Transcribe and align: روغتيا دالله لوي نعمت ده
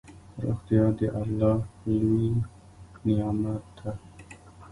روغتيا 0.41 0.83
دالله 0.99 1.57
لوي 1.85 2.29
نعمت 3.05 3.63
ده 3.77 3.91